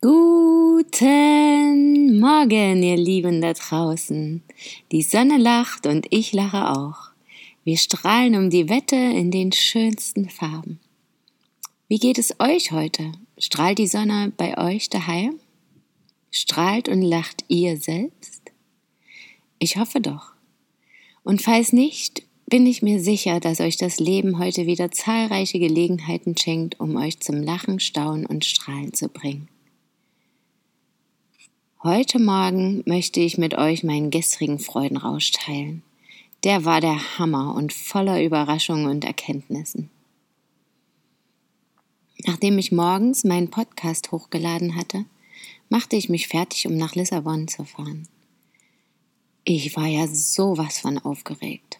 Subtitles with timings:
[0.00, 1.00] Guten
[2.20, 4.44] Morgen, ihr Lieben da draußen.
[4.92, 7.10] Die Sonne lacht und ich lache auch.
[7.64, 10.78] Wir strahlen um die Wette in den schönsten Farben.
[11.88, 13.10] Wie geht es euch heute?
[13.38, 15.40] Strahlt die Sonne bei euch daheim?
[16.30, 18.52] Strahlt und lacht ihr selbst?
[19.58, 20.30] Ich hoffe doch.
[21.24, 26.36] Und falls nicht, bin ich mir sicher, dass euch das Leben heute wieder zahlreiche Gelegenheiten
[26.36, 29.48] schenkt, um euch zum Lachen, Staunen und Strahlen zu bringen.
[31.84, 35.84] Heute Morgen möchte ich mit euch meinen gestrigen Freudenrausch teilen.
[36.42, 39.88] Der war der Hammer und voller Überraschungen und Erkenntnissen.
[42.26, 45.04] Nachdem ich morgens meinen Podcast hochgeladen hatte,
[45.68, 48.08] machte ich mich fertig, um nach Lissabon zu fahren.
[49.44, 51.78] Ich war ja sowas von aufgeregt.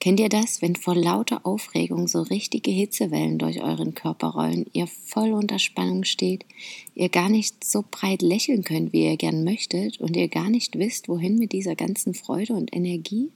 [0.00, 4.86] Kennt ihr das, wenn vor lauter Aufregung so richtige Hitzewellen durch euren Körper rollen, ihr
[4.86, 6.46] voll unter Spannung steht,
[6.94, 10.78] ihr gar nicht so breit lächeln könnt, wie ihr gern möchtet und ihr gar nicht
[10.78, 13.30] wisst, wohin mit dieser ganzen Freude und Energie?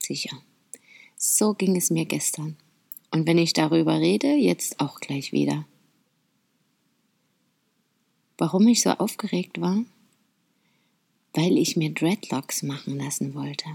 [0.00, 0.36] Sicher.
[1.16, 2.56] So ging es mir gestern.
[3.12, 5.64] Und wenn ich darüber rede, jetzt auch gleich wieder.
[8.36, 9.84] Warum ich so aufgeregt war?
[11.34, 13.66] Weil ich mir Dreadlocks machen lassen wollte.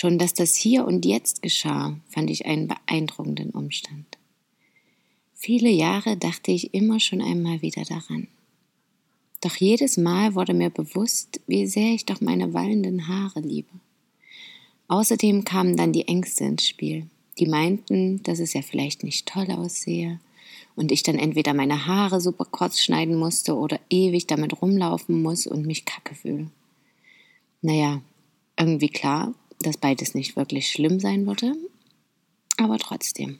[0.00, 4.06] Schon dass das hier und jetzt geschah, fand ich einen beeindruckenden Umstand.
[5.34, 8.26] Viele Jahre dachte ich immer schon einmal wieder daran.
[9.42, 13.68] Doch jedes Mal wurde mir bewusst, wie sehr ich doch meine wallenden Haare liebe.
[14.88, 17.06] Außerdem kamen dann die Ängste ins Spiel.
[17.38, 20.18] Die meinten, dass es ja vielleicht nicht toll aussehe
[20.76, 25.46] und ich dann entweder meine Haare super kurz schneiden musste oder ewig damit rumlaufen muss
[25.46, 26.50] und mich kacke fühle.
[27.60, 28.00] Naja,
[28.56, 31.54] irgendwie klar, dass beides nicht wirklich schlimm sein würde,
[32.56, 33.38] aber trotzdem.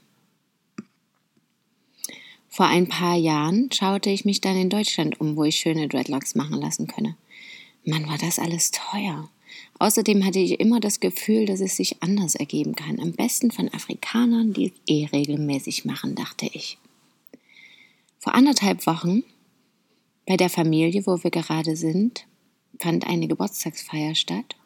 [2.49, 6.35] Vor ein paar Jahren schaute ich mich dann in Deutschland um, wo ich schöne Dreadlocks
[6.35, 7.17] machen lassen könne.
[7.85, 9.31] Mann, war das alles teuer.
[9.79, 13.01] Außerdem hatte ich immer das Gefühl, dass es sich anders ergeben kann.
[13.01, 16.77] Am besten von Afrikanern, die es eh regelmäßig machen, dachte ich.
[18.19, 19.23] Vor anderthalb Wochen,
[20.27, 22.27] bei der Familie, wo wir gerade sind,
[22.79, 24.57] fand eine Geburtstagsfeier statt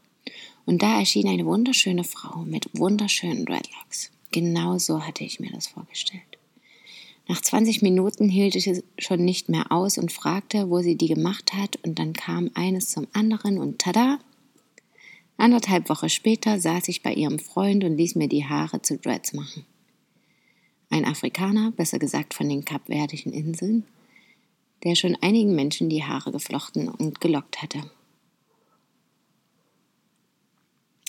[0.66, 4.10] und da erschien eine wunderschöne Frau mit wunderschönen Dreadlocks.
[4.30, 6.22] Genau so hatte ich mir das vorgestellt.
[7.26, 11.08] Nach 20 Minuten hielt ich es schon nicht mehr aus und fragte, wo sie die
[11.08, 14.18] gemacht hat, und dann kam eines zum anderen und tada!
[15.36, 19.32] Anderthalb Wochen später saß ich bei ihrem Freund und ließ mir die Haare zu Dreads
[19.32, 19.64] machen.
[20.90, 23.84] Ein Afrikaner, besser gesagt von den Kapverdischen Inseln,
[24.84, 27.90] der schon einigen Menschen die Haare geflochten und gelockt hatte.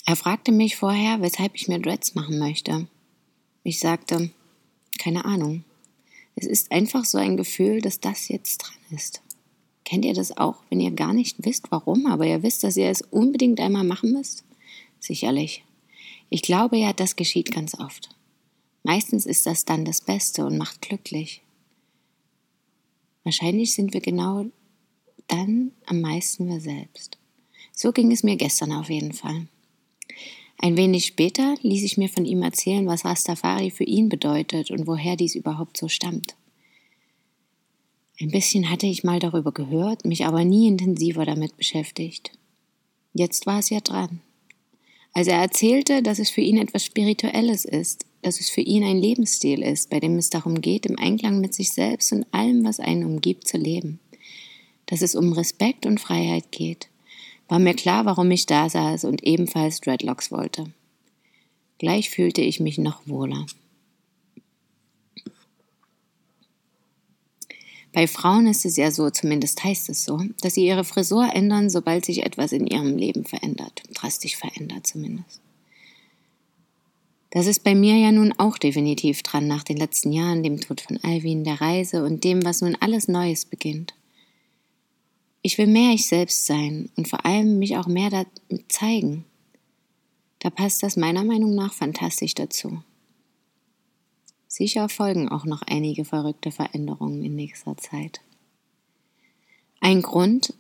[0.06, 2.88] Er fragte mich vorher, weshalb ich mir Dreads machen möchte.
[3.64, 4.30] Ich sagte,
[5.00, 5.64] keine Ahnung.
[6.36, 9.22] Es ist einfach so ein Gefühl, dass das jetzt dran ist.
[9.84, 12.90] Kennt ihr das auch, wenn ihr gar nicht wisst, warum, aber ihr wisst, dass ihr
[12.90, 14.44] es unbedingt einmal machen müsst?
[15.00, 15.64] Sicherlich.
[16.30, 18.10] Ich glaube ja, das geschieht ganz oft.
[18.84, 21.42] Meistens ist das dann das Beste und macht glücklich.
[23.24, 24.46] Wahrscheinlich sind wir genau
[25.28, 27.18] dann am meisten wir selbst.
[27.72, 29.48] So ging es mir gestern auf jeden Fall.
[30.58, 34.88] Ein wenig später ließ ich mir von ihm erzählen, was Rastafari für ihn bedeutet und
[34.88, 36.36] woher dies überhaupt so stammt.
[38.20, 42.32] Ein bisschen hatte ich mal darüber gehört, mich aber nie intensiver damit beschäftigt.
[43.14, 44.22] Jetzt war es ja dran.
[45.14, 48.98] Als er erzählte, dass es für ihn etwas Spirituelles ist, dass es für ihn ein
[48.98, 52.80] Lebensstil ist, bei dem es darum geht, im Einklang mit sich selbst und allem, was
[52.80, 54.00] einen umgibt, zu leben,
[54.88, 56.90] dass es um Respekt und Freiheit geht,
[57.47, 60.65] war mir klar, warum ich da saß und ebenfalls Dreadlocks wollte.
[61.77, 63.45] Gleich fühlte ich mich noch wohler.
[67.95, 71.69] Bei Frauen ist es ja so, zumindest heißt es so, dass sie ihre Frisur ändern,
[71.69, 75.39] sobald sich etwas in ihrem Leben verändert, drastisch verändert zumindest.
[77.31, 80.81] Das ist bei mir ja nun auch definitiv dran nach den letzten Jahren, dem Tod
[80.81, 83.94] von Alvin, der Reise und dem, was nun alles Neues beginnt.
[85.47, 88.31] Ich will mehr ich selbst sein und vor allem mich auch mehr damit
[88.68, 89.25] zeigen.
[90.39, 92.81] Da passt das meiner Meinung nach fantastisch dazu.
[94.47, 98.21] Sicher folgen auch noch einige verrückte Veränderungen in nächster Zeit.
[99.81, 100.51] Ein Grund,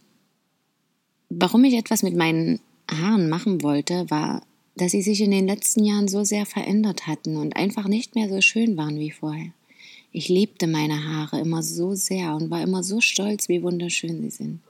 [1.29, 4.43] warum ich etwas mit meinen Haaren machen wollte, war,
[4.75, 8.29] dass sie sich in den letzten Jahren so sehr verändert hatten und einfach nicht mehr
[8.29, 9.51] so schön waren wie vorher.
[10.11, 14.29] Ich liebte meine Haare immer so sehr und war immer so stolz, wie wunderschön sie
[14.29, 14.61] sind.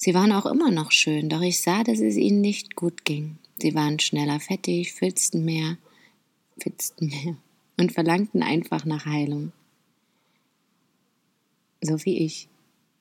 [0.00, 3.36] Sie waren auch immer noch schön, doch ich sah, dass es ihnen nicht gut ging.
[3.60, 5.76] Sie waren schneller fettig, filzten mehr,
[6.56, 7.36] fitzten mehr
[7.76, 9.52] und verlangten einfach nach Heilung.
[11.80, 12.48] So wie ich.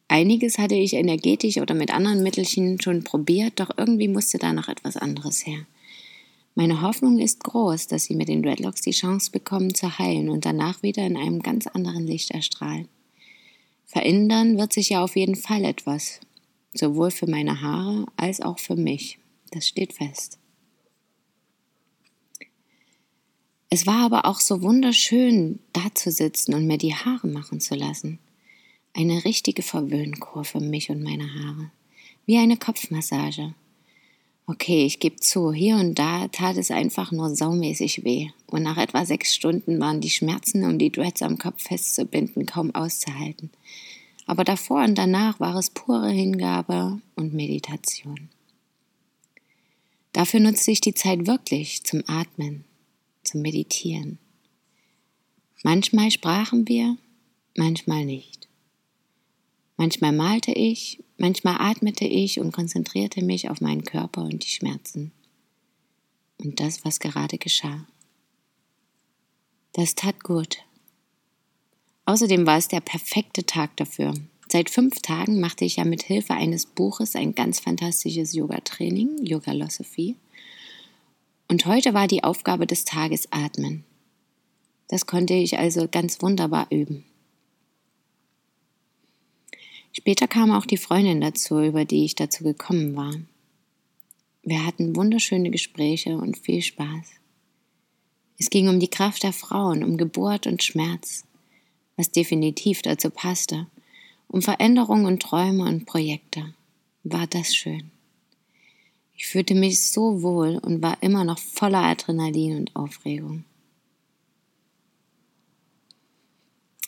[0.08, 4.68] Einiges hatte ich energetisch oder mit anderen Mittelchen schon probiert, doch irgendwie musste da noch
[4.68, 5.68] etwas anderes her.
[6.56, 10.46] Meine Hoffnung ist groß, dass Sie mit den Dreadlocks die Chance bekommen zu heilen und
[10.46, 12.88] danach wieder in einem ganz anderen Licht erstrahlen.
[13.86, 16.20] Verändern wird sich ja auf jeden Fall etwas,
[16.74, 19.20] sowohl für meine Haare als auch für mich.
[19.52, 20.38] Das steht fest.
[23.70, 27.76] Es war aber auch so wunderschön, da zu sitzen und mir die Haare machen zu
[27.76, 28.20] lassen.
[28.94, 31.72] Eine richtige Verwöhnkur für mich und meine Haare.
[32.26, 33.54] Wie eine Kopfmassage.
[34.50, 38.30] Okay, ich gebe zu, hier und da tat es einfach nur saumäßig weh.
[38.46, 42.74] Und nach etwa sechs Stunden waren die Schmerzen, um die Dreads am Kopf festzubinden, kaum
[42.74, 43.50] auszuhalten.
[44.28, 48.30] Aber davor und danach war es pure Hingabe und Meditation.
[50.14, 52.66] Dafür nutzte ich die Zeit wirklich zum Atmen,
[53.24, 54.20] zum Meditieren.
[55.64, 56.98] Manchmal sprachen wir,
[57.56, 58.48] manchmal nicht.
[59.78, 65.12] Manchmal malte ich, Manchmal atmete ich und konzentrierte mich auf meinen Körper und die Schmerzen
[66.38, 67.88] und das, was gerade geschah.
[69.74, 70.60] Das tat gut.
[72.08, 74.14] Außerdem war es der perfekte Tag dafür.
[74.50, 80.16] Seit fünf Tagen machte ich ja mit Hilfe eines Buches ein ganz fantastisches Yoga-Training, Yoga-Losophie.
[81.50, 83.84] Und heute war die Aufgabe des Tages Atmen.
[84.88, 87.04] Das konnte ich also ganz wunderbar üben.
[89.92, 93.16] Später kam auch die Freundin dazu, über die ich dazu gekommen war.
[94.44, 97.20] Wir hatten wunderschöne Gespräche und viel Spaß.
[98.40, 101.27] Es ging um die Kraft der Frauen, um Geburt und Schmerz,
[101.98, 103.68] was definitiv dazu passte,
[104.30, 106.54] um Veränderungen und Träume und Projekte.
[107.04, 107.92] War das schön.
[109.16, 113.44] Ich fühlte mich so wohl und war immer noch voller Adrenalin und Aufregung.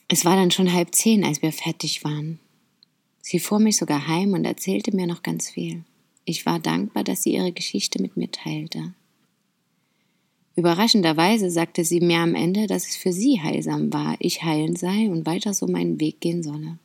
[0.08, 2.40] Es war dann schon halb zehn, als wir fertig waren.
[3.22, 5.84] Sie fuhr mich sogar heim und erzählte mir noch ganz viel.
[6.26, 8.94] Ich war dankbar, dass sie ihre Geschichte mit mir teilte.
[10.60, 15.10] Überraschenderweise sagte sie mir am Ende, dass es für sie heilsam war, ich heilen sei
[15.10, 16.78] und weiter so meinen Weg gehen solle.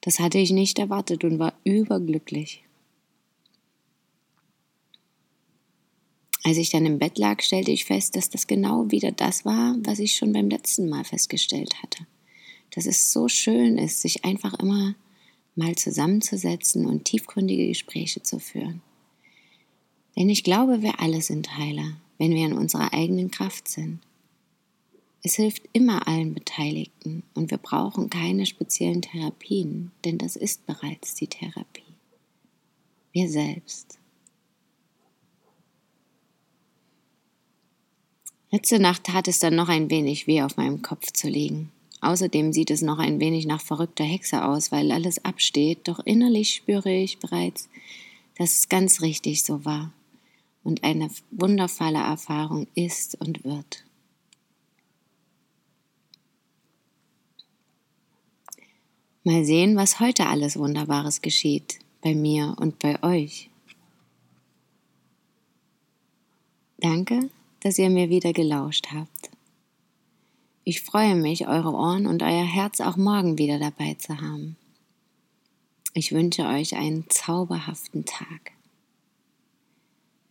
[0.00, 2.64] Das hatte ich nicht erwartet und war überglücklich.
[6.44, 9.76] Als ich dann im Bett lag, stellte ich fest, dass das genau wieder das war,
[9.80, 12.06] was ich schon beim letzten Mal festgestellt hatte
[12.70, 14.94] dass es so schön ist, sich einfach immer
[15.56, 18.82] mal zusammenzusetzen und tiefgründige Gespräche zu führen.
[20.18, 24.00] Denn ich glaube, wir alle sind Heiler, wenn wir in unserer eigenen Kraft sind.
[25.22, 31.14] Es hilft immer allen Beteiligten und wir brauchen keine speziellen Therapien, denn das ist bereits
[31.14, 31.82] die Therapie.
[33.12, 33.98] Wir selbst.
[38.50, 41.70] Letzte Nacht tat es dann noch ein wenig weh, auf meinem Kopf zu liegen.
[42.00, 46.54] Außerdem sieht es noch ein wenig nach verrückter Hexe aus, weil alles absteht, doch innerlich
[46.54, 47.68] spüre ich bereits,
[48.36, 49.92] dass es ganz richtig so war
[50.68, 53.86] und eine wundervolle Erfahrung ist und wird.
[59.24, 63.48] Mal sehen, was heute alles Wunderbares geschieht, bei mir und bei euch.
[66.76, 69.30] Danke, dass ihr mir wieder gelauscht habt.
[70.64, 74.58] Ich freue mich, eure Ohren und euer Herz auch morgen wieder dabei zu haben.
[75.94, 78.57] Ich wünsche euch einen zauberhaften Tag.